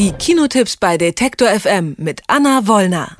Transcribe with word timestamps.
Die 0.00 0.12
Kinotipps 0.12 0.78
bei 0.78 0.96
Detektor 0.96 1.48
FM 1.48 1.94
mit 1.98 2.22
Anna 2.26 2.66
Wollner. 2.66 3.18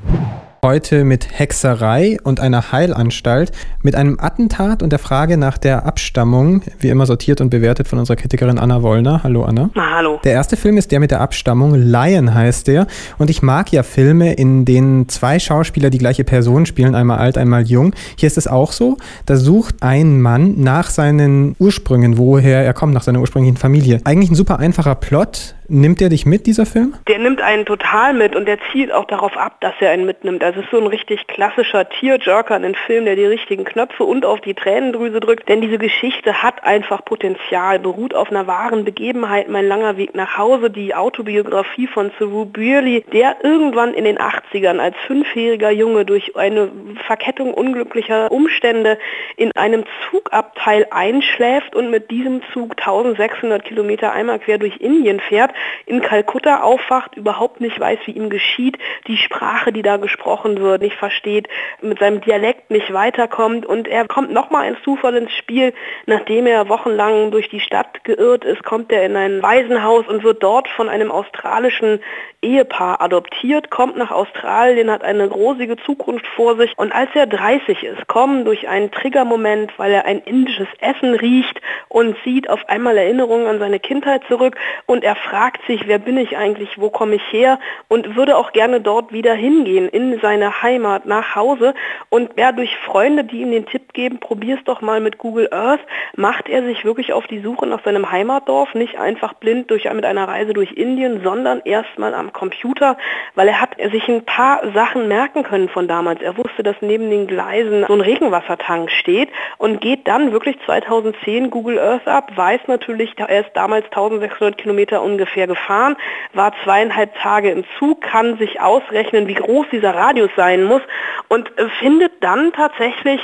Heute 0.65 1.05
mit 1.05 1.39
Hexerei 1.39 2.17
und 2.23 2.41
einer 2.41 2.73
Heilanstalt, 2.73 3.53
mit 3.83 3.95
einem 3.95 4.19
Attentat 4.19 4.83
und 4.83 4.91
der 4.91 4.99
Frage 4.99 5.37
nach 5.37 5.59
der 5.59 5.85
Abstammung, 5.85 6.63
wie 6.79 6.89
immer 6.89 7.05
sortiert 7.05 7.43
und 7.43 7.51
bewertet 7.51 7.87
von 7.87 7.99
unserer 7.99 8.17
Kritikerin 8.17 8.59
Anna 8.59 8.81
Wollner. 8.81 9.23
Hallo 9.23 9.45
Anna. 9.45 9.69
Na, 9.75 9.97
hallo. 9.97 10.21
Der 10.25 10.33
erste 10.33 10.57
Film 10.57 10.79
ist 10.79 10.91
der 10.91 11.01
mit 11.01 11.11
der 11.11 11.21
Abstammung, 11.21 11.75
Lion 11.75 12.33
heißt 12.33 12.67
der. 12.67 12.87
Und 13.19 13.29
ich 13.29 13.43
mag 13.43 13.71
ja 13.73 13.83
Filme, 13.83 14.33
in 14.33 14.65
denen 14.65 15.07
zwei 15.11 15.39
Schauspieler 15.39 15.91
die 15.91 15.99
gleiche 15.99 16.25
Person 16.25 16.65
spielen, 16.65 16.95
einmal 16.95 17.19
alt, 17.19 17.37
einmal 17.37 17.67
jung. 17.67 17.95
Hier 18.17 18.27
ist 18.27 18.39
es 18.39 18.47
auch 18.47 18.73
so, 18.73 18.97
da 19.27 19.37
sucht 19.37 19.83
ein 19.83 20.23
Mann 20.23 20.63
nach 20.63 20.89
seinen 20.89 21.57
Ursprüngen, 21.59 22.17
woher 22.17 22.65
er 22.65 22.73
kommt, 22.73 22.95
nach 22.95 23.03
seiner 23.03 23.21
ursprünglichen 23.21 23.59
Familie. 23.59 24.01
Eigentlich 24.05 24.31
ein 24.31 24.35
super 24.35 24.59
einfacher 24.59 24.95
Plot, 24.95 25.57
Nimmt 25.73 26.01
der 26.01 26.09
dich 26.09 26.27
mit, 26.27 26.47
dieser 26.49 26.67
Film? 26.67 26.95
Der 27.07 27.21
nimmt 27.21 27.41
einen 27.41 27.65
total 27.65 28.13
mit 28.13 28.35
und 28.35 28.47
der 28.47 28.59
zielt 28.73 28.91
auch 28.91 29.05
darauf 29.05 29.37
ab, 29.37 29.61
dass 29.61 29.75
er 29.79 29.91
einen 29.91 30.05
mitnimmt. 30.05 30.43
Also 30.43 30.59
es 30.59 30.65
ist 30.65 30.73
so 30.73 30.81
ein 30.81 30.89
richtig 30.89 31.29
klassischer 31.29 31.89
Tearjerker, 31.89 32.57
ein 32.57 32.75
Film, 32.75 33.05
der 33.05 33.15
die 33.15 33.25
richtigen 33.25 33.63
Knöpfe 33.63 34.03
und 34.03 34.25
auf 34.27 34.41
die 34.41 34.55
Tränendrüse 34.55 35.21
drückt. 35.21 35.49
Denn 35.49 35.61
diese 35.61 35.79
Geschichte 35.79 36.43
hat 36.43 36.65
einfach 36.65 37.05
Potenzial, 37.05 37.79
beruht 37.79 38.15
auf 38.15 38.33
einer 38.33 38.49
wahren 38.49 38.85
Begebenheit. 38.85 39.49
Mein 39.49 39.69
langer 39.69 39.97
Weg 39.97 40.17
nach 40.17 40.37
Hause, 40.37 40.71
die 40.71 40.93
Autobiografie 40.93 41.87
von 41.87 42.11
Saru 42.19 42.47
Burley, 42.47 43.05
der 43.13 43.37
irgendwann 43.45 43.95
in 43.95 44.03
den 44.03 44.19
80ern 44.19 44.81
als 44.81 44.97
fünfjähriger 45.07 45.71
Junge 45.71 46.05
durch 46.05 46.35
eine 46.35 46.73
Verkettung 47.07 47.55
unglücklicher 47.55 48.33
Umstände 48.33 48.99
in 49.37 49.53
einem 49.53 49.85
Zugabteil 50.11 50.89
einschläft 50.91 51.77
und 51.77 51.93
mit 51.93 52.11
diesem 52.11 52.43
Zug 52.53 52.73
1600 52.77 53.65
Kilometer 53.65 54.11
einmal 54.13 54.41
quer 54.41 54.59
durch 54.59 54.79
Indien 54.79 55.21
fährt 55.21 55.53
in 55.87 56.01
Kalkutta 56.01 56.63
aufwacht, 56.63 57.17
überhaupt 57.17 57.61
nicht 57.61 57.79
weiß, 57.79 57.99
wie 58.07 58.13
ihm 58.13 58.31
geschieht, 58.31 58.79
die 59.07 59.17
Sprache, 59.17 59.73
die 59.73 59.83
da 59.83 59.97
gesprochen 59.97 60.61
wird, 60.61 60.83
nicht 60.83 60.97
versteht, 60.97 61.49
mit 61.81 61.99
seinem 61.99 62.21
Dialekt 62.21 62.71
nicht 62.71 62.93
weiterkommt 62.93 63.67
und 63.67 63.89
er 63.89 64.07
kommt 64.07 64.33
nochmal 64.33 64.69
ins 64.69 64.83
Zufall 64.83 65.17
ins 65.17 65.33
Spiel, 65.33 65.73
nachdem 66.07 66.47
er 66.47 66.69
wochenlang 66.69 67.31
durch 67.31 67.49
die 67.49 67.61
Stadt 67.61 68.05
geirrt 68.05 68.45
ist, 68.45 68.65
kommt 68.65 68.93
er 68.93 69.05
in 69.05 69.17
ein 69.17 69.43
Waisenhaus 69.43 70.07
und 70.09 70.23
wird 70.23 70.43
dort 70.43 70.69
von 70.69 70.89
einem 70.89 71.11
australischen 71.11 72.01
Ehepaar 72.43 73.03
adoptiert, 73.03 73.71
kommt 73.71 73.99
nach 73.99 74.11
Australien, 74.11 74.91
hat 74.91 75.05
eine 75.05 75.29
rosige 75.29 75.77
Zukunft 75.77 76.27
vor 76.27 76.57
sich. 76.57 76.73
Und 76.79 76.91
als 76.91 77.11
er 77.15 77.27
30 77.27 77.85
ist, 77.85 78.07
kommen 78.07 78.47
durch 78.47 78.67
einen 78.67 78.91
Triggermoment, 78.91 79.79
weil 79.79 79.93
er 79.93 80.07
ein 80.07 80.21
indisches 80.21 80.69
Essen 80.81 81.15
riecht 81.15 81.61
und 81.89 82.17
sieht 82.25 82.49
auf 82.49 82.67
einmal 82.69 82.97
Erinnerungen 82.97 83.47
an 83.47 83.59
seine 83.59 83.79
Kindheit 83.79 84.23
zurück. 84.27 84.57
Und 84.87 85.05
er 85.05 85.17
fragt 85.17 85.67
sich, 85.67 85.87
wer 85.87 85.99
bin 85.99 86.17
ich 86.17 86.39
eigentlich, 86.39 86.81
wo 86.81 86.89
komme 86.89 87.17
ich 87.17 87.23
her? 87.31 87.59
Und 87.89 88.17
würde 88.17 88.39
auch 88.39 88.53
gerne 88.53 88.81
dort 88.81 89.13
wieder 89.13 89.35
hingehen, 89.35 89.91
in 89.91 90.19
seine 90.21 90.63
Heimat, 90.63 91.05
nach 91.05 91.37
Hause. 91.37 91.75
Und 92.09 92.39
ja, 92.39 92.53
durch 92.53 92.75
Freunde, 92.79 93.25
die 93.25 93.43
ihm 93.43 93.51
den 93.51 93.67
Tipp 93.67 93.93
geben, 93.93 94.19
probier 94.19 94.57
es 94.57 94.65
doch 94.65 94.81
mal 94.81 95.01
mit 95.01 95.19
Google 95.19 95.49
Earth, 95.53 95.81
macht 96.17 96.49
er 96.49 96.65
sich 96.65 96.87
wirklich 96.87 97.13
auf 97.13 97.27
die 97.27 97.41
Suche 97.41 97.67
nach 97.67 97.85
seinem 97.85 98.11
Heimatdorf, 98.11 98.75
nicht 98.75 98.99
einfach 98.99 99.35
blind 99.35 99.71
durch, 99.71 99.91
mit 99.93 100.07
einer 100.07 100.27
Reise 100.27 100.55
durch 100.55 100.73
Indien, 100.73 101.23
sondern 101.23 101.61
erstmal 101.65 102.15
am 102.15 102.30
Computer, 102.33 102.97
weil 103.35 103.49
er 103.49 103.61
hat 103.61 103.77
sich 103.91 104.09
ein 104.09 104.25
paar 104.25 104.61
Sachen 104.73 105.09
merken 105.09 105.43
können 105.43 105.69
von 105.69 105.89
damals. 105.89 106.21
Er 106.23 106.37
wusste, 106.37 106.63
dass 106.63 106.77
neben 106.81 107.11
den 107.11 107.27
Gleisen 107.27 107.85
so 107.87 107.95
ein 107.95 108.01
Regenwassertank 108.01 108.91
steht 108.91 109.31
und 109.59 109.81
geht 109.81 110.07
dann 110.09 110.33
wirklich 110.33 110.57
2010 110.65 111.51
Google 111.51 111.79
Earth 111.79 112.07
ab, 112.07 112.33
weiß 112.35 112.61
natürlich, 112.67 113.15
er 113.17 113.41
ist 113.41 113.51
damals 113.55 113.85
1600 113.87 114.57
Kilometer 114.57 115.03
ungefähr 115.03 115.47
gefahren, 115.47 115.97
war 116.33 116.53
zweieinhalb 116.65 117.15
Tage 117.17 117.51
im 117.51 117.65
Zug, 117.79 118.01
kann 118.01 118.39
sich 118.39 118.61
ausrechnen, 118.61 119.29
wie 119.29 119.35
groß 119.35 119.67
dieser 119.73 119.95
Radius 119.95 120.31
sein 120.37 120.65
muss 120.65 120.83
und 121.29 121.51
findet 121.79 122.23
dann 122.23 122.53
tatsächlich 122.53 123.21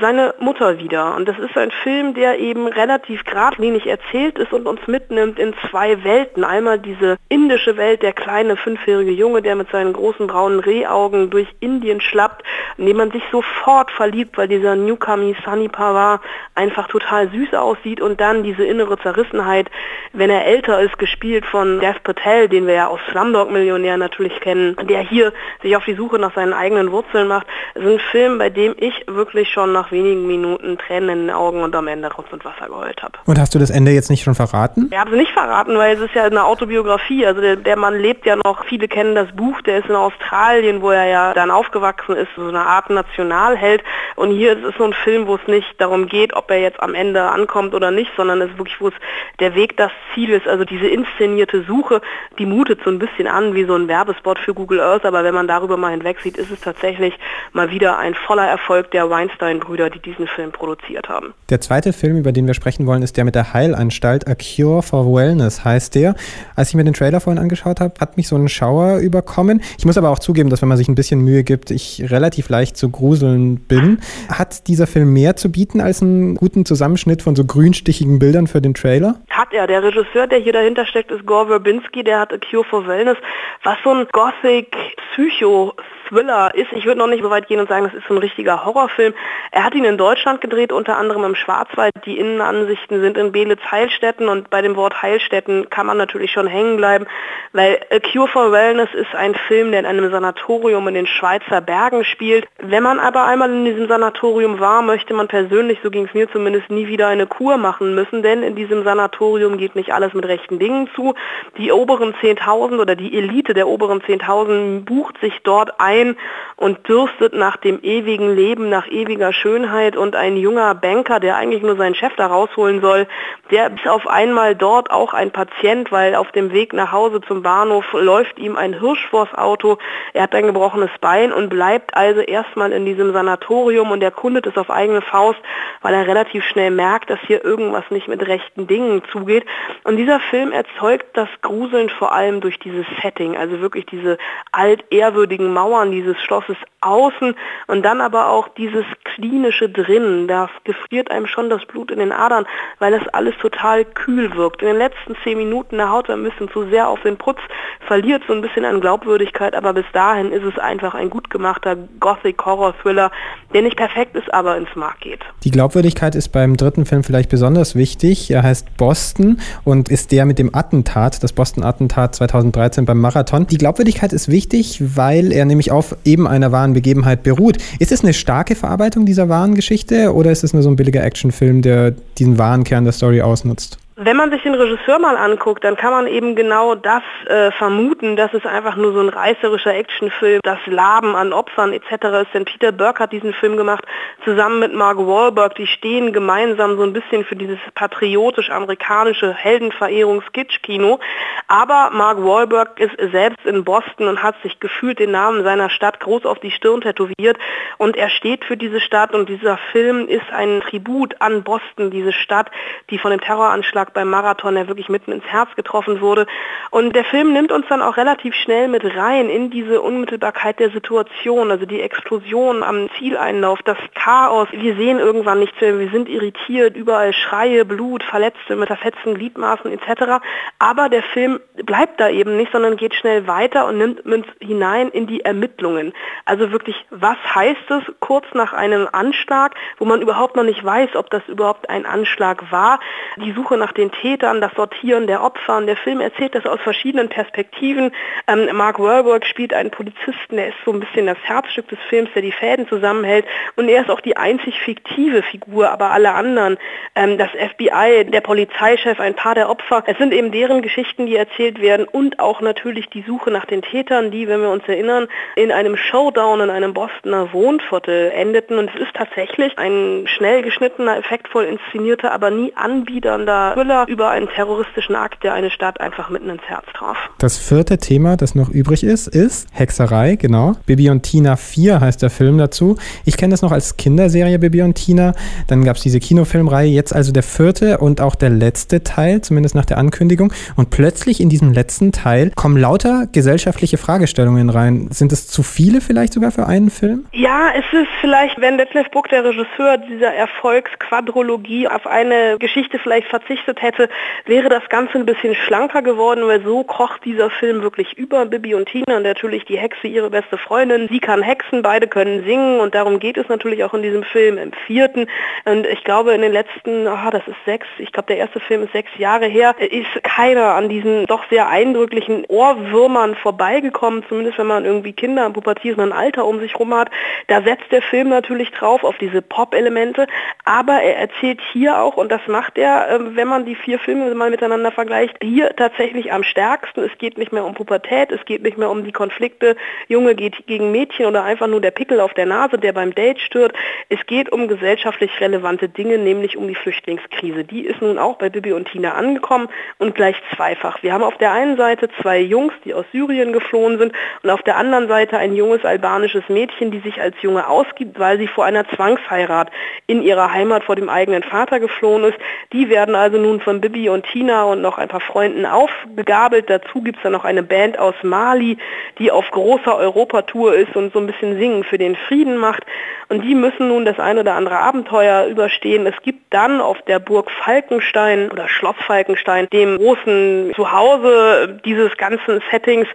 seine 0.00 0.34
Mutter 0.40 0.78
wieder. 0.78 1.14
Und 1.14 1.28
das 1.28 1.38
ist 1.38 1.56
ein 1.56 1.70
Film, 1.70 2.14
der 2.14 2.38
eben 2.38 2.66
relativ 2.66 3.24
geradlinig 3.24 3.86
erzählt 3.86 4.38
ist 4.38 4.52
und 4.52 4.66
uns 4.66 4.80
mitnimmt 4.86 5.38
in 5.38 5.54
zwei 5.70 6.02
Welten. 6.02 6.44
Einmal 6.44 6.80
diese 6.80 7.16
indische 7.28 7.76
Welt, 7.76 8.02
der 8.02 8.12
kleine 8.12 8.56
fünfjährige 8.56 9.12
Junge, 9.12 9.42
der 9.42 9.54
mit 9.54 9.70
seinen 9.70 9.92
großen 9.92 10.26
braunen 10.26 10.60
Rehaugen 10.60 11.30
durch 11.30 11.48
Indien 11.60 12.00
schlappt, 12.00 12.42
in 12.76 12.86
dem 12.86 12.96
man 12.96 13.12
sich 13.12 13.22
sofort 13.30 13.90
verliebt, 13.92 14.36
weil 14.36 14.48
dieser 14.48 14.74
Newcomer 14.74 15.34
Sunny 15.44 15.68
Pawar 15.68 16.20
einfach 16.54 16.88
total 16.88 17.30
süß 17.30 17.54
aussieht 17.54 18.00
und 18.00 18.20
dann 18.20 18.42
diese 18.42 18.64
innere 18.64 18.98
Zerrissenheit, 18.98 19.70
wenn 20.12 20.30
er 20.30 20.44
älter 20.44 20.80
ist, 20.80 20.98
gespielt 20.98 21.46
von 21.46 21.78
Dev 21.80 22.00
Patel, 22.02 22.48
den 22.48 22.66
wir 22.66 22.74
ja 22.74 22.88
aus 22.88 23.00
Slumdog 23.10 23.50
Millionär 23.50 23.96
natürlich 23.96 24.40
kennen, 24.40 24.76
der 24.88 25.00
hier 25.00 25.32
sich 25.62 25.76
auf 25.76 25.84
die 25.84 25.94
Suche 25.94 26.18
nach 26.18 26.34
seinen 26.34 26.52
eigenen 26.52 26.90
Wurzeln 26.90 27.28
macht. 27.28 27.46
Es 27.74 27.82
ist 27.82 27.90
ein 27.92 27.98
Film, 28.10 28.38
bei 28.38 28.50
dem 28.50 28.74
ich 28.76 29.04
wirklich 29.06 29.50
schon 29.50 29.72
nach 29.72 29.83
nach 29.84 29.92
wenigen 29.92 30.26
Minuten 30.26 30.78
Tränen 30.78 31.10
in 31.10 31.18
den 31.26 31.30
Augen 31.30 31.62
und 31.62 31.74
am 31.74 31.88
Ende 31.88 32.10
Rotz 32.12 32.26
und 32.32 32.44
Wasser 32.44 32.68
geheult 32.68 33.02
habe. 33.02 33.18
Und 33.26 33.38
hast 33.38 33.54
du 33.54 33.58
das 33.58 33.70
Ende 33.70 33.90
jetzt 33.90 34.08
nicht 34.08 34.22
schon 34.22 34.34
verraten? 34.34 34.88
Ich 34.90 34.98
habe 34.98 35.10
es 35.10 35.16
nicht 35.16 35.32
verraten, 35.32 35.76
weil 35.76 35.96
es 35.96 36.00
ist 36.00 36.14
ja 36.14 36.24
eine 36.24 36.44
Autobiografie. 36.44 37.26
Also 37.26 37.40
der, 37.40 37.56
der, 37.56 37.76
Mann 37.76 37.98
lebt 37.98 38.24
ja 38.24 38.36
noch, 38.36 38.64
viele 38.64 38.88
kennen 38.88 39.14
das 39.14 39.30
Buch, 39.32 39.60
der 39.62 39.78
ist 39.78 39.88
in 39.88 39.94
Australien, 39.94 40.80
wo 40.80 40.90
er 40.90 41.06
ja 41.06 41.34
dann 41.34 41.50
aufgewachsen 41.50 42.16
ist, 42.16 42.28
so 42.36 42.48
eine 42.48 42.60
Art 42.60 42.88
Nationalheld. 42.88 43.82
Und 44.16 44.30
hier 44.30 44.56
ist 44.56 44.64
es 44.64 44.74
so 44.78 44.84
ein 44.84 44.94
Film, 44.94 45.26
wo 45.26 45.34
es 45.34 45.46
nicht 45.46 45.68
darum 45.78 46.06
geht, 46.06 46.34
ob 46.34 46.50
er 46.50 46.60
jetzt 46.60 46.80
am 46.80 46.94
Ende 46.94 47.22
ankommt 47.22 47.74
oder 47.74 47.90
nicht, 47.90 48.10
sondern 48.16 48.40
es 48.40 48.50
ist 48.50 48.58
wirklich, 48.58 48.80
wo 48.80 48.88
es 48.88 48.94
der 49.40 49.54
Weg 49.54 49.76
das 49.76 49.90
Ziel 50.14 50.30
ist. 50.30 50.48
Also 50.48 50.64
diese 50.64 50.86
inszenierte 50.86 51.64
Suche, 51.64 52.00
die 52.38 52.46
mutet 52.46 52.80
so 52.84 52.90
ein 52.90 52.98
bisschen 52.98 53.26
an 53.26 53.54
wie 53.54 53.64
so 53.64 53.74
ein 53.74 53.88
Werbespot 53.88 54.38
für 54.38 54.54
Google 54.54 54.80
Earth, 54.80 55.04
aber 55.04 55.24
wenn 55.24 55.34
man 55.34 55.48
darüber 55.48 55.76
mal 55.76 55.90
hinweg 55.90 56.20
sieht, 56.20 56.38
ist 56.38 56.50
es 56.50 56.60
tatsächlich 56.60 57.18
mal 57.52 57.70
wieder 57.70 57.98
ein 57.98 58.14
voller 58.14 58.46
Erfolg 58.46 58.90
der 58.92 59.10
Weinstein-Brüder 59.10 59.73
Brüder, 59.74 59.90
die 59.90 59.98
diesen 59.98 60.28
Film 60.28 60.52
produziert 60.52 61.08
haben. 61.08 61.34
Der 61.50 61.60
zweite 61.60 61.92
Film, 61.92 62.16
über 62.16 62.30
den 62.30 62.46
wir 62.46 62.54
sprechen 62.54 62.86
wollen, 62.86 63.02
ist 63.02 63.16
der 63.16 63.24
mit 63.24 63.34
der 63.34 63.54
Heilanstalt. 63.54 64.28
A 64.28 64.36
Cure 64.36 64.82
for 64.82 65.12
Wellness 65.12 65.64
heißt 65.64 65.96
der. 65.96 66.14
Als 66.54 66.68
ich 66.68 66.76
mir 66.76 66.84
den 66.84 66.94
Trailer 66.94 67.20
vorhin 67.20 67.42
angeschaut 67.42 67.80
habe, 67.80 67.94
hat 67.98 68.16
mich 68.16 68.28
so 68.28 68.36
ein 68.36 68.48
Schauer 68.48 68.98
überkommen. 68.98 69.62
Ich 69.76 69.84
muss 69.84 69.98
aber 69.98 70.10
auch 70.10 70.20
zugeben, 70.20 70.48
dass 70.48 70.62
wenn 70.62 70.68
man 70.68 70.78
sich 70.78 70.86
ein 70.86 70.94
bisschen 70.94 71.22
Mühe 71.22 71.42
gibt, 71.42 71.72
ich 71.72 72.08
relativ 72.08 72.48
leicht 72.50 72.76
zu 72.76 72.88
gruseln 72.88 73.56
bin. 73.66 73.98
Hat 74.28 74.68
dieser 74.68 74.86
Film 74.86 75.12
mehr 75.12 75.34
zu 75.34 75.50
bieten 75.50 75.80
als 75.80 76.02
einen 76.02 76.36
guten 76.36 76.64
Zusammenschnitt 76.64 77.22
von 77.22 77.34
so 77.34 77.44
grünstichigen 77.44 78.20
Bildern 78.20 78.46
für 78.46 78.60
den 78.60 78.74
Trailer? 78.74 79.16
Hat 79.28 79.52
er. 79.52 79.66
Der 79.66 79.82
Regisseur, 79.82 80.28
der 80.28 80.38
hier 80.38 80.52
dahinter 80.52 80.86
steckt, 80.86 81.10
ist 81.10 81.26
Gore 81.26 81.48
Verbinski. 81.48 82.04
Der 82.04 82.20
hat 82.20 82.32
A 82.32 82.36
Cure 82.38 82.64
for 82.64 82.86
Wellness, 82.86 83.16
was 83.64 83.76
so 83.82 83.90
ein 83.90 84.06
Gothic-Psycho 84.12 85.72
Thriller 86.08 86.54
ist. 86.54 86.72
Ich 86.72 86.84
würde 86.84 86.98
noch 86.98 87.06
nicht 87.06 87.22
so 87.22 87.30
weit 87.30 87.48
gehen 87.48 87.60
und 87.60 87.68
sagen, 87.68 87.84
das 87.84 87.94
ist 87.94 88.06
so 88.06 88.14
ein 88.14 88.18
richtiger 88.18 88.64
Horrorfilm. 88.64 89.14
Er 89.50 89.64
hat 89.64 89.74
ihn 89.74 89.84
in 89.84 89.96
Deutschland 89.96 90.40
gedreht, 90.40 90.72
unter 90.72 90.96
anderem 90.96 91.24
im 91.24 91.34
Schwarzwald. 91.34 91.92
Die 92.04 92.18
Innenansichten 92.18 93.00
sind 93.00 93.16
in 93.16 93.32
Belitz-Heilstätten 93.32 94.28
und 94.28 94.50
bei 94.50 94.62
dem 94.62 94.76
Wort 94.76 95.02
Heilstätten 95.02 95.70
kann 95.70 95.86
man 95.86 95.96
natürlich 95.96 96.32
schon 96.32 96.46
hängen 96.46 96.76
bleiben, 96.76 97.06
weil 97.52 97.80
A 97.90 97.98
Cure 98.00 98.28
for 98.28 98.52
Wellness 98.52 98.88
ist 98.94 99.14
ein 99.14 99.34
Film, 99.34 99.70
der 99.70 99.80
in 99.80 99.86
einem 99.86 100.10
Sanatorium 100.10 100.86
in 100.88 100.94
den 100.94 101.06
Schweizer 101.06 101.60
Bergen 101.60 102.04
spielt. 102.04 102.46
Wenn 102.58 102.82
man 102.82 102.98
aber 102.98 103.24
einmal 103.24 103.50
in 103.50 103.64
diesem 103.64 103.88
Sanatorium 103.88 104.60
war, 104.60 104.82
möchte 104.82 105.14
man 105.14 105.28
persönlich, 105.28 105.78
so 105.82 105.90
ging 105.90 106.06
es 106.06 106.14
mir 106.14 106.30
zumindest, 106.30 106.70
nie 106.70 106.88
wieder 106.88 107.08
eine 107.08 107.26
Kur 107.26 107.56
machen 107.56 107.94
müssen, 107.94 108.22
denn 108.22 108.42
in 108.42 108.56
diesem 108.56 108.84
Sanatorium 108.84 109.58
geht 109.58 109.76
nicht 109.76 109.92
alles 109.92 110.12
mit 110.14 110.26
rechten 110.26 110.58
Dingen 110.58 110.88
zu. 110.94 111.14
Die 111.56 111.72
oberen 111.72 112.14
10.000 112.14 112.80
oder 112.80 112.96
die 112.96 113.16
Elite 113.16 113.54
der 113.54 113.68
oberen 113.68 114.00
10.000 114.02 114.84
bucht 114.84 115.18
sich 115.20 115.40
dort 115.42 115.80
ein 115.80 115.93
ein 115.94 116.16
und 116.56 116.88
dürstet 116.88 117.34
nach 117.34 117.56
dem 117.56 117.82
ewigen 117.82 118.34
Leben, 118.34 118.68
nach 118.68 118.86
ewiger 118.88 119.32
Schönheit. 119.32 119.96
Und 119.96 120.14
ein 120.16 120.36
junger 120.36 120.74
Banker, 120.74 121.20
der 121.20 121.36
eigentlich 121.36 121.62
nur 121.62 121.76
seinen 121.76 121.94
Chef 121.94 122.14
da 122.16 122.26
rausholen 122.26 122.80
soll, 122.80 123.06
der 123.50 123.72
ist 123.72 123.88
auf 123.88 124.06
einmal 124.06 124.54
dort 124.54 124.90
auch 124.90 125.14
ein 125.14 125.30
Patient, 125.30 125.90
weil 125.90 126.14
auf 126.14 126.30
dem 126.32 126.52
Weg 126.52 126.72
nach 126.72 126.92
Hause 126.92 127.20
zum 127.20 127.42
Bahnhof 127.42 127.84
läuft 127.92 128.38
ihm 128.38 128.56
ein 128.56 128.78
Hirsch 128.78 129.06
vors 129.08 129.32
Auto, 129.34 129.78
er 130.12 130.22
hat 130.22 130.34
ein 130.34 130.46
gebrochenes 130.46 130.90
Bein 131.00 131.32
und 131.32 131.48
bleibt 131.48 131.96
also 131.96 132.20
erstmal 132.20 132.72
in 132.72 132.84
diesem 132.84 133.12
Sanatorium. 133.12 133.90
Und 133.90 134.02
erkundet 134.02 134.46
es 134.46 134.56
auf 134.56 134.70
eigene 134.70 135.02
Faust, 135.02 135.40
weil 135.82 135.94
er 135.94 136.06
relativ 136.06 136.44
schnell 136.44 136.70
merkt, 136.70 137.10
dass 137.10 137.18
hier 137.26 137.44
irgendwas 137.44 137.84
nicht 137.90 138.08
mit 138.08 138.26
rechten 138.26 138.66
Dingen 138.66 139.02
zugeht. 139.10 139.44
Und 139.84 139.96
dieser 139.96 140.20
Film 140.20 140.52
erzeugt 140.52 141.06
das 141.14 141.28
Gruseln 141.42 141.90
vor 141.90 142.12
allem 142.12 142.40
durch 142.40 142.58
dieses 142.58 142.86
Setting, 143.02 143.36
also 143.36 143.60
wirklich 143.60 143.86
diese 143.86 144.18
altehrwürdigen 144.52 145.52
Mauern, 145.52 145.83
Mauern 145.84 145.90
dieses 145.90 146.16
Schlosses 146.20 146.56
außen 146.80 147.34
und 147.66 147.82
dann 147.82 148.00
aber 148.00 148.28
auch 148.28 148.48
dieses 148.48 148.84
klinische 149.04 149.68
drinnen. 149.68 150.28
Da 150.28 150.48
gefriert 150.64 151.10
einem 151.10 151.26
schon 151.26 151.50
das 151.50 151.64
Blut 151.66 151.90
in 151.90 151.98
den 151.98 152.12
Adern, 152.12 152.46
weil 152.78 152.92
das 152.92 153.06
alles 153.08 153.34
total 153.40 153.84
kühl 153.84 154.34
wirkt. 154.34 154.62
In 154.62 154.68
den 154.68 154.78
letzten 154.78 155.16
zehn 155.22 155.38
Minuten 155.38 155.76
der 155.76 155.90
Haut 155.90 156.10
ein 156.10 156.22
bisschen 156.22 156.50
zu 156.50 156.68
sehr 156.68 156.88
auf 156.88 157.00
den 157.02 157.16
Putz, 157.16 157.38
verliert 157.86 158.22
so 158.26 158.32
ein 158.32 158.40
bisschen 158.40 158.64
an 158.64 158.80
Glaubwürdigkeit, 158.80 159.54
aber 159.54 159.72
bis 159.74 159.84
dahin 159.92 160.32
ist 160.32 160.44
es 160.44 160.58
einfach 160.58 160.94
ein 160.94 161.10
gut 161.10 161.30
gemachter 161.30 161.76
Gothic-Horror-Thriller, 162.00 163.10
der 163.52 163.62
nicht 163.62 163.76
perfekt 163.76 164.16
ist, 164.16 164.32
aber 164.32 164.56
ins 164.56 164.74
Mark 164.74 165.00
geht. 165.00 165.20
Die 165.44 165.50
Glaubwürdigkeit 165.50 166.14
ist 166.14 166.30
beim 166.30 166.56
dritten 166.56 166.86
Film 166.86 167.04
vielleicht 167.04 167.30
besonders 167.30 167.74
wichtig. 167.74 168.30
Er 168.30 168.42
heißt 168.42 168.76
Boston 168.76 169.40
und 169.64 169.88
ist 169.88 170.12
der 170.12 170.24
mit 170.24 170.38
dem 170.38 170.54
Attentat, 170.54 171.22
das 171.22 171.32
Boston-Attentat 171.32 172.14
2013 172.14 172.84
beim 172.84 173.00
Marathon. 173.00 173.46
Die 173.46 173.58
Glaubwürdigkeit 173.58 174.12
ist 174.12 174.30
wichtig, 174.30 174.82
weil 174.96 175.32
er 175.32 175.44
nämlich 175.44 175.72
auf 175.74 175.96
eben 176.04 176.26
einer 176.26 176.52
wahren 176.52 176.72
Begebenheit 176.72 177.22
beruht. 177.22 177.58
Ist 177.78 177.92
es 177.92 178.02
eine 178.02 178.14
starke 178.14 178.54
Verarbeitung 178.54 179.06
dieser 179.06 179.28
wahren 179.28 179.54
Geschichte 179.54 180.14
oder 180.14 180.30
ist 180.30 180.44
es 180.44 180.52
nur 180.52 180.62
so 180.62 180.70
ein 180.70 180.76
billiger 180.76 181.04
Actionfilm, 181.04 181.62
der 181.62 181.92
diesen 182.18 182.38
wahren 182.38 182.64
Kern 182.64 182.84
der 182.84 182.92
Story 182.92 183.20
ausnutzt? 183.20 183.78
Wenn 183.96 184.16
man 184.16 184.32
sich 184.32 184.42
den 184.42 184.56
Regisseur 184.56 184.98
mal 184.98 185.16
anguckt, 185.16 185.62
dann 185.62 185.76
kann 185.76 185.92
man 185.92 186.08
eben 186.08 186.34
genau 186.34 186.74
das 186.74 187.04
äh, 187.26 187.52
vermuten, 187.52 188.16
dass 188.16 188.34
es 188.34 188.44
einfach 188.44 188.74
nur 188.74 188.92
so 188.92 188.98
ein 188.98 189.08
reißerischer 189.08 189.72
Actionfilm, 189.72 190.40
das 190.42 190.58
Laben 190.66 191.14
an 191.14 191.32
Opfern 191.32 191.72
etc. 191.72 191.92
ist. 192.22 192.34
Denn 192.34 192.44
Peter 192.44 192.72
Burke 192.72 193.04
hat 193.04 193.12
diesen 193.12 193.32
Film 193.32 193.56
gemacht, 193.56 193.84
zusammen 194.24 194.58
mit 194.58 194.74
Mark 194.74 194.98
Wahlberg. 194.98 195.54
Die 195.54 195.68
stehen 195.68 196.12
gemeinsam 196.12 196.76
so 196.76 196.82
ein 196.82 196.92
bisschen 196.92 197.24
für 197.24 197.36
dieses 197.36 197.58
patriotisch-amerikanische 197.76 199.32
Heldenverehrungs-Kitsch-Kino. 199.32 200.98
Aber 201.46 201.90
Mark 201.92 202.18
Wahlberg 202.18 202.80
ist 202.80 202.96
selbst 203.12 203.46
in 203.46 203.62
Boston 203.62 204.08
und 204.08 204.24
hat 204.24 204.34
sich 204.42 204.58
gefühlt 204.58 204.98
den 204.98 205.12
Namen 205.12 205.44
seiner 205.44 205.70
Stadt 205.70 206.00
groß 206.00 206.26
auf 206.26 206.40
die 206.40 206.50
Stirn 206.50 206.80
tätowiert. 206.80 207.38
Und 207.78 207.96
er 207.96 208.10
steht 208.10 208.44
für 208.44 208.56
diese 208.56 208.80
Stadt 208.80 209.14
und 209.14 209.28
dieser 209.28 209.56
Film 209.70 210.08
ist 210.08 210.28
ein 210.32 210.62
Tribut 210.62 211.14
an 211.20 211.44
Boston, 211.44 211.92
diese 211.92 212.12
Stadt, 212.12 212.50
die 212.90 212.98
von 212.98 213.12
dem 213.12 213.20
Terroranschlag 213.20 213.83
Anschlag 213.84 213.92
beim 213.92 214.10
Marathon, 214.10 214.54
der 214.54 214.68
wirklich 214.68 214.88
mitten 214.88 215.12
ins 215.12 215.24
Herz 215.24 215.54
getroffen 215.56 216.00
wurde. 216.00 216.26
Und 216.70 216.94
der 216.94 217.04
Film 217.04 217.32
nimmt 217.32 217.52
uns 217.52 217.66
dann 217.68 217.82
auch 217.82 217.96
relativ 217.96 218.34
schnell 218.34 218.68
mit 218.68 218.84
rein 218.84 219.28
in 219.28 219.50
diese 219.50 219.80
Unmittelbarkeit 219.80 220.58
der 220.58 220.70
Situation, 220.70 221.50
also 221.50 221.66
die 221.66 221.80
Explosion 221.80 222.62
am 222.62 222.88
Zieleinlauf, 222.98 223.60
das 223.64 223.78
Chaos. 223.94 224.48
Wir 224.52 224.76
sehen 224.76 224.98
irgendwann 224.98 225.40
nichts 225.40 225.60
mehr, 225.60 225.78
wir 225.78 225.90
sind 225.90 226.08
irritiert, 226.08 226.76
überall 226.76 227.12
Schreie, 227.12 227.64
Blut, 227.64 228.02
Verletzte 228.02 228.56
mit 228.56 228.68
zerfetzten 228.68 229.14
Gliedmaßen 229.14 229.70
etc. 229.70 230.24
Aber 230.58 230.88
der 230.88 231.02
Film 231.02 231.40
bleibt 231.54 232.00
da 232.00 232.08
eben 232.08 232.36
nicht, 232.36 232.52
sondern 232.52 232.76
geht 232.76 232.94
schnell 232.94 233.26
weiter 233.26 233.66
und 233.66 233.78
nimmt 233.78 234.04
uns 234.06 234.26
hinein 234.40 234.88
in 234.90 235.06
die 235.06 235.24
Ermittlungen. 235.24 235.92
Also 236.24 236.50
wirklich, 236.52 236.76
was 236.90 237.16
heißt 237.34 237.70
es 237.70 237.82
kurz 238.00 238.24
nach 238.34 238.52
einem 238.52 238.88
Anschlag, 238.92 239.54
wo 239.78 239.84
man 239.84 240.00
überhaupt 240.00 240.36
noch 240.36 240.44
nicht 240.44 240.64
weiß, 240.64 240.96
ob 240.96 241.10
das 241.10 241.22
überhaupt 241.28 241.68
ein 241.68 241.86
Anschlag 241.86 242.50
war, 242.50 242.80
die 243.16 243.32
Suche 243.32 243.56
nach 243.56 243.73
den 243.74 243.90
Tätern, 243.92 244.40
das 244.40 244.52
Sortieren 244.54 245.06
der 245.06 245.22
Opfer. 245.22 245.56
Und 245.56 245.66
der 245.66 245.76
Film 245.76 246.00
erzählt 246.00 246.34
das 246.34 246.46
aus 246.46 246.60
verschiedenen 246.60 247.08
Perspektiven. 247.08 247.92
Ähm, 248.26 248.48
Mark 248.56 248.78
Wahlberg 248.78 249.26
spielt 249.26 249.54
einen 249.54 249.70
Polizisten, 249.70 250.36
der 250.36 250.48
ist 250.48 250.56
so 250.64 250.72
ein 250.72 250.80
bisschen 250.80 251.06
das 251.06 251.18
Herzstück 251.22 251.68
des 251.68 251.78
Films, 251.88 252.10
der 252.14 252.22
die 252.22 252.32
Fäden 252.32 252.68
zusammenhält. 252.68 253.26
Und 253.56 253.68
er 253.68 253.82
ist 253.82 253.90
auch 253.90 254.00
die 254.00 254.16
einzig 254.16 254.58
fiktive 254.60 255.22
Figur, 255.22 255.70
aber 255.70 255.90
alle 255.90 256.12
anderen, 256.12 256.56
ähm, 256.94 257.18
das 257.18 257.30
FBI, 257.30 258.04
der 258.06 258.20
Polizeichef, 258.20 259.00
ein 259.00 259.14
paar 259.14 259.34
der 259.34 259.50
Opfer, 259.50 259.82
es 259.86 259.98
sind 259.98 260.12
eben 260.12 260.32
deren 260.32 260.62
Geschichten, 260.62 261.06
die 261.06 261.16
erzählt 261.16 261.60
werden 261.60 261.86
und 261.86 262.20
auch 262.20 262.40
natürlich 262.40 262.88
die 262.88 263.02
Suche 263.02 263.30
nach 263.30 263.44
den 263.44 263.62
Tätern, 263.62 264.10
die, 264.10 264.28
wenn 264.28 264.40
wir 264.40 264.50
uns 264.50 264.66
erinnern, 264.66 265.08
in 265.36 265.52
einem 265.52 265.76
Showdown 265.76 266.40
in 266.40 266.50
einem 266.50 266.74
Bostoner 266.74 267.32
Wohnviertel 267.32 268.10
endeten. 268.10 268.58
Und 268.58 268.70
es 268.74 268.80
ist 268.80 268.94
tatsächlich 268.94 269.58
ein 269.58 270.06
schnell 270.06 270.42
geschnittener, 270.42 270.96
effektvoll 270.98 271.44
inszenierter, 271.44 272.12
aber 272.12 272.30
nie 272.30 272.52
anbiedernder 272.54 273.54
Thriller 273.64 273.86
über 273.88 274.10
einen 274.10 274.28
terroristischen 274.28 274.94
Akt, 274.94 275.24
der 275.24 275.32
eine 275.32 275.50
Stadt 275.50 275.80
einfach 275.80 276.10
mitten 276.10 276.28
ins 276.28 276.42
Herz 276.42 276.66
traf. 276.74 276.96
Das 277.18 277.38
vierte 277.38 277.78
Thema, 277.78 278.16
das 278.16 278.34
noch 278.34 278.50
übrig 278.50 278.84
ist, 278.84 279.08
ist 279.08 279.48
Hexerei, 279.52 280.16
genau. 280.16 280.52
Bibi 280.66 280.90
und 280.90 281.02
Tina 281.02 281.36
4 281.36 281.80
heißt 281.80 282.02
der 282.02 282.10
Film 282.10 282.36
dazu. 282.36 282.76
Ich 283.06 283.16
kenne 283.16 283.32
das 283.32 283.42
noch 283.42 283.52
als 283.52 283.76
Kinderserie 283.76 284.38
Bibi 284.38 284.62
und 284.62 284.74
Tina. 284.74 285.14
Dann 285.48 285.64
gab 285.64 285.76
es 285.76 285.82
diese 285.82 285.98
Kinofilmreihe, 285.98 286.68
jetzt 286.68 286.94
also 286.94 287.12
der 287.12 287.22
vierte 287.22 287.78
und 287.78 288.00
auch 288.00 288.14
der 288.14 288.30
letzte 288.30 288.84
Teil, 288.84 289.22
zumindest 289.22 289.54
nach 289.54 289.64
der 289.64 289.78
Ankündigung. 289.78 290.32
Und 290.56 290.70
plötzlich 290.70 291.20
in 291.20 291.30
diesem 291.30 291.52
letzten 291.52 291.92
Teil 291.92 292.32
kommen 292.34 292.58
lauter 292.58 293.06
gesellschaftliche 293.10 293.78
Fragestellungen 293.78 294.50
rein. 294.50 294.88
Sind 294.90 295.12
es 295.12 295.26
zu 295.26 295.42
viele 295.42 295.80
vielleicht 295.80 296.12
sogar 296.12 296.32
für 296.32 296.46
einen 296.46 296.70
Film? 296.70 297.06
Ja, 297.12 297.48
es 297.56 297.64
ist 297.72 297.88
vielleicht, 298.00 298.40
wenn 298.40 298.58
Detlef 298.58 298.90
Buck, 298.90 299.08
der 299.08 299.24
Regisseur 299.24 299.78
dieser 299.78 300.12
Erfolgsquadrologie, 300.12 301.68
auf 301.68 301.86
eine 301.86 302.36
Geschichte 302.38 302.78
vielleicht 302.78 303.08
verzichtet 303.08 303.53
verzichtet 303.54 303.62
hätte, 303.62 303.88
wäre 304.26 304.48
das 304.48 304.68
Ganze 304.68 304.98
ein 304.98 305.06
bisschen 305.06 305.34
schlanker 305.34 305.82
geworden, 305.82 306.26
weil 306.26 306.42
so 306.42 306.64
kocht 306.64 307.04
dieser 307.04 307.30
Film 307.30 307.62
wirklich 307.62 307.96
über 307.96 308.26
Bibi 308.26 308.54
und 308.54 308.66
Tina 308.66 308.96
und 308.96 309.02
natürlich 309.02 309.44
die 309.44 309.58
Hexe 309.58 309.86
ihre 309.86 310.10
beste 310.10 310.38
Freundin. 310.38 310.88
Sie 310.88 311.00
kann 311.00 311.22
hexen, 311.22 311.62
beide 311.62 311.86
können 311.86 312.24
singen 312.24 312.60
und 312.60 312.74
darum 312.74 312.98
geht 312.98 313.16
es 313.16 313.28
natürlich 313.28 313.64
auch 313.64 313.74
in 313.74 313.82
diesem 313.82 314.02
Film 314.04 314.38
im 314.38 314.52
vierten. 314.66 315.06
Und 315.44 315.66
ich 315.66 315.84
glaube 315.84 316.12
in 316.14 316.22
den 316.22 316.32
letzten, 316.32 316.86
aha, 316.86 317.10
das 317.10 317.26
ist 317.26 317.36
sechs, 317.44 317.66
ich 317.78 317.92
glaube 317.92 318.06
der 318.06 318.18
erste 318.18 318.40
Film 318.40 318.62
ist 318.62 318.72
sechs 318.72 318.90
Jahre 318.98 319.26
her, 319.26 319.54
ist 319.58 320.02
keiner 320.02 320.54
an 320.54 320.68
diesen 320.68 321.06
doch 321.06 321.24
sehr 321.30 321.48
eindrücklichen 321.48 322.24
Ohrwürmern 322.28 323.14
vorbeigekommen, 323.16 324.04
zumindest 324.08 324.38
wenn 324.38 324.46
man 324.46 324.64
irgendwie 324.64 324.92
Kinder 324.92 325.26
im 325.26 325.32
pubertierenden 325.32 325.92
Alter 325.92 326.24
um 326.24 326.40
sich 326.40 326.58
rum 326.58 326.74
hat. 326.74 326.90
Da 327.28 327.42
setzt 327.42 327.70
der 327.70 327.82
Film 327.82 328.08
natürlich 328.08 328.50
drauf 328.50 328.84
auf 328.84 328.96
diese 328.98 329.22
Pop-Elemente, 329.22 330.06
aber 330.44 330.82
er 330.82 330.98
erzählt 330.98 331.40
hier 331.52 331.78
auch, 331.78 331.96
und 331.96 332.10
das 332.10 332.20
macht 332.26 332.58
er, 332.58 332.88
ähm, 332.90 333.16
wenn 333.16 333.28
man 333.28 333.43
die 333.44 333.54
vier 333.54 333.78
Filme 333.78 334.14
mal 334.14 334.30
miteinander 334.30 334.70
vergleicht, 334.70 335.16
hier 335.22 335.54
tatsächlich 335.56 336.12
am 336.12 336.22
stärksten. 336.22 336.82
Es 336.82 336.96
geht 336.98 337.18
nicht 337.18 337.32
mehr 337.32 337.44
um 337.44 337.54
Pubertät, 337.54 338.10
es 338.12 338.24
geht 338.24 338.42
nicht 338.42 338.58
mehr 338.58 338.70
um 338.70 338.84
die 338.84 338.92
Konflikte, 338.92 339.56
Junge 339.88 340.14
geht 340.14 340.46
gegen 340.46 340.72
Mädchen 340.72 341.06
oder 341.06 341.24
einfach 341.24 341.46
nur 341.46 341.60
der 341.60 341.70
Pickel 341.70 342.00
auf 342.00 342.14
der 342.14 342.26
Nase, 342.26 342.58
der 342.58 342.72
beim 342.72 342.94
Date 342.94 343.20
stört. 343.20 343.52
Es 343.88 344.04
geht 344.06 344.30
um 344.32 344.48
gesellschaftlich 344.48 345.20
relevante 345.20 345.68
Dinge, 345.68 345.98
nämlich 345.98 346.36
um 346.36 346.48
die 346.48 346.54
Flüchtlingskrise. 346.54 347.44
Die 347.44 347.66
ist 347.66 347.80
nun 347.80 347.98
auch 347.98 348.16
bei 348.16 348.30
Bibi 348.30 348.52
und 348.52 348.68
Tina 348.68 348.94
angekommen 348.94 349.48
und 349.78 349.94
gleich 349.94 350.16
zweifach. 350.34 350.82
Wir 350.82 350.92
haben 350.92 351.04
auf 351.04 351.16
der 351.18 351.32
einen 351.32 351.56
Seite 351.56 351.88
zwei 352.00 352.18
Jungs, 352.18 352.52
die 352.64 352.74
aus 352.74 352.84
Syrien 352.92 353.32
geflohen 353.32 353.78
sind 353.78 353.92
und 354.22 354.30
auf 354.30 354.42
der 354.42 354.56
anderen 354.56 354.88
Seite 354.88 355.18
ein 355.18 355.34
junges 355.34 355.64
albanisches 355.64 356.28
Mädchen, 356.28 356.70
die 356.70 356.80
sich 356.80 357.00
als 357.00 357.14
Junge 357.22 357.48
ausgibt, 357.48 357.98
weil 357.98 358.18
sie 358.18 358.28
vor 358.28 358.44
einer 358.44 358.68
Zwangsheirat 358.68 359.50
in 359.86 360.02
ihrer 360.02 360.32
Heimat 360.32 360.64
vor 360.64 360.76
dem 360.76 360.88
eigenen 360.88 361.22
Vater 361.22 361.60
geflohen 361.60 362.04
ist. 362.04 362.18
Die 362.52 362.68
werden 362.68 362.94
also 362.94 363.18
nun 363.18 363.33
von 363.40 363.60
Bibi 363.60 363.88
und 363.88 364.04
Tina 364.06 364.44
und 364.44 364.62
noch 364.62 364.78
ein 364.78 364.88
paar 364.88 365.00
Freunden 365.00 365.46
aufgegabelt. 365.46 366.48
Dazu 366.48 366.82
gibt 366.82 366.98
es 366.98 367.02
dann 367.02 367.12
noch 367.12 367.24
eine 367.24 367.42
Band 367.42 367.78
aus 367.78 367.94
Mali, 368.02 368.58
die 368.98 369.10
auf 369.10 369.30
großer 369.30 369.76
Europatour 369.76 370.54
ist 370.54 370.76
und 370.76 370.92
so 370.92 370.98
ein 370.98 371.06
bisschen 371.06 371.38
Singen 371.38 371.64
für 371.64 371.78
den 371.78 371.96
Frieden 371.96 372.36
macht. 372.36 372.64
Und 373.08 373.22
die 373.22 373.34
müssen 373.34 373.68
nun 373.68 373.84
das 373.84 373.98
ein 373.98 374.18
oder 374.18 374.34
andere 374.34 374.58
Abenteuer 374.58 375.26
überstehen. 375.26 375.86
Es 375.86 376.00
gibt 376.02 376.32
dann 376.32 376.60
auf 376.60 376.80
der 376.82 376.98
Burg 376.98 377.30
Falkenstein 377.30 378.30
oder 378.30 378.48
Schloss 378.48 378.76
Falkenstein, 378.86 379.46
dem 379.52 379.76
großen 379.76 380.52
Zuhause 380.54 381.60
dieses 381.64 381.96
ganzen 381.96 382.42
Settings, 382.50 382.88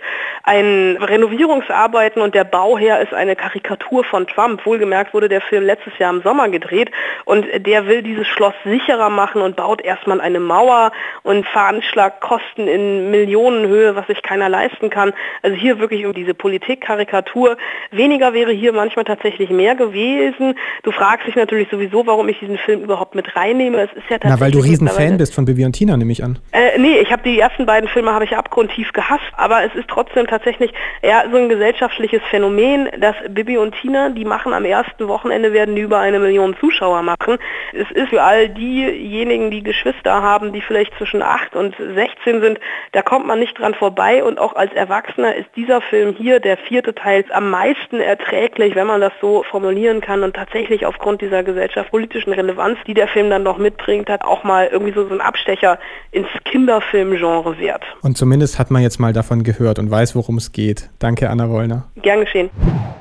ein 0.43 0.97
Renovierungsarbeiten 0.99 2.21
und 2.21 2.33
der 2.33 2.43
Bauherr 2.43 3.01
ist 3.01 3.13
eine 3.13 3.35
Karikatur 3.35 4.03
von 4.03 4.25
Trump. 4.25 4.65
Wohlgemerkt 4.65 5.13
wurde 5.13 5.29
der 5.29 5.41
Film 5.41 5.65
letztes 5.65 5.97
Jahr 5.99 6.11
im 6.11 6.21
Sommer 6.21 6.49
gedreht 6.49 6.91
und 7.25 7.45
der 7.65 7.85
will 7.85 8.01
dieses 8.01 8.27
Schloss 8.27 8.55
sicherer 8.65 9.09
machen 9.09 9.41
und 9.41 9.55
baut 9.55 9.81
erstmal 9.81 10.21
eine 10.29 10.39
Mauer 10.39 10.91
und 11.23 11.45
Veranschlagkosten 11.47 12.67
in 12.67 13.11
Millionenhöhe, 13.11 13.95
was 13.95 14.07
sich 14.07 14.21
keiner 14.21 14.49
leisten 14.49 14.89
kann. 14.89 15.13
Also 15.41 15.55
hier 15.55 15.79
wirklich 15.79 16.05
um 16.05 16.13
diese 16.13 16.33
Politikkarikatur. 16.33 17.57
Weniger 17.91 18.33
wäre 18.33 18.51
hier 18.51 18.73
manchmal 18.73 19.05
tatsächlich 19.05 19.49
mehr 19.49 19.75
gewesen. 19.75 20.55
Du 20.83 20.91
fragst 20.91 21.27
dich 21.27 21.35
natürlich 21.35 21.69
sowieso, 21.69 22.05
warum 22.07 22.29
ich 22.29 22.39
diesen 22.39 22.57
Film 22.57 22.81
überhaupt 22.81 23.15
mit 23.15 23.35
reinnehme. 23.35 23.77
Es 23.77 23.91
ist 23.91 24.09
ja 24.09 24.17
tatsächlich 24.17 24.39
Na, 24.39 24.39
weil 24.39 24.51
du 24.51 24.59
Riesenfan 24.59 25.17
bist 25.17 25.33
von 25.33 25.45
Bibi 25.45 25.65
und 25.65 25.73
Tina, 25.73 25.97
nehme 25.97 26.11
ich 26.11 26.23
an. 26.23 26.39
Äh, 26.51 26.77
nee, 26.77 26.99
ich 26.99 27.11
habe 27.11 27.23
die 27.23 27.39
ersten 27.39 27.65
beiden 27.65 27.89
Filme 27.89 28.13
habe 28.13 28.25
ich 28.25 28.35
abgrundtief 28.35 28.93
gehasst, 28.93 29.23
aber 29.35 29.63
es 29.63 29.73
ist 29.75 29.87
trotzdem 29.87 30.27
tatsächlich 30.27 30.71
eher 31.01 31.25
so 31.31 31.37
ein 31.37 31.49
gesellschaftliches 31.49 32.21
Phänomen, 32.29 32.89
dass 32.99 33.15
Bibi 33.29 33.57
und 33.57 33.75
Tina, 33.75 34.09
die 34.09 34.25
machen 34.25 34.53
am 34.53 34.65
ersten 34.65 35.07
Wochenende 35.07 35.53
werden 35.53 35.75
die 35.75 35.81
über 35.81 35.99
eine 35.99 36.19
Million 36.19 36.55
Zuschauer 36.59 37.01
machen. 37.01 37.37
Es 37.73 37.89
ist 37.91 38.09
für 38.09 38.21
all 38.21 38.49
diejenigen, 38.49 39.51
die 39.51 39.63
Geschwister 39.63 40.18
Kinder 40.19 40.21
haben, 40.21 40.53
die 40.53 40.61
vielleicht 40.61 40.93
zwischen 40.97 41.21
8 41.21 41.55
und 41.55 41.75
16 41.77 42.41
sind, 42.41 42.59
da 42.91 43.01
kommt 43.01 43.27
man 43.27 43.39
nicht 43.39 43.57
dran 43.57 43.73
vorbei 43.73 44.23
und 44.23 44.39
auch 44.39 44.55
als 44.55 44.73
Erwachsener 44.73 45.35
ist 45.35 45.49
dieser 45.55 45.81
Film 45.81 46.15
hier, 46.15 46.39
der 46.39 46.57
vierte 46.57 46.93
Teil, 46.93 47.25
am 47.31 47.49
meisten 47.49 47.99
erträglich, 47.99 48.75
wenn 48.75 48.87
man 48.87 49.01
das 49.01 49.13
so 49.21 49.43
formulieren 49.49 50.01
kann 50.01 50.23
und 50.23 50.35
tatsächlich 50.35 50.85
aufgrund 50.85 51.21
dieser 51.21 51.43
gesellschaftspolitischen 51.43 52.33
Relevanz, 52.33 52.77
die 52.87 52.93
der 52.93 53.07
Film 53.07 53.29
dann 53.29 53.43
noch 53.43 53.57
mitbringt, 53.57 54.09
hat 54.09 54.23
auch 54.23 54.43
mal 54.43 54.67
irgendwie 54.71 54.93
so, 54.93 55.07
so 55.07 55.13
ein 55.13 55.21
Abstecher 55.21 55.79
ins 56.11 56.27
Kinderfilmgenre 56.45 57.57
wert. 57.59 57.83
Und 58.01 58.17
zumindest 58.17 58.59
hat 58.59 58.71
man 58.71 58.81
jetzt 58.81 58.99
mal 58.99 59.13
davon 59.13 59.43
gehört 59.43 59.79
und 59.79 59.89
weiß, 59.89 60.15
worum 60.15 60.37
es 60.37 60.51
geht. 60.51 60.89
Danke, 60.99 61.29
Anna 61.29 61.49
Wollner. 61.49 61.89
Gern 62.01 62.21
geschehen. 62.21 62.49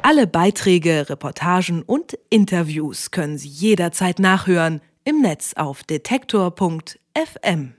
Alle 0.03 0.27
Beiträge, 0.27 1.07
Reportagen 1.09 1.83
und 1.83 2.19
Interviews 2.31 3.11
können 3.11 3.39
Sie 3.39 3.49
jederzeit 3.49 4.19
nachhören 4.19 4.81
im 5.09 5.23
Netz 5.23 5.55
auf 5.57 5.85
detektor.fm. 5.85 7.08
FM. 7.19 7.79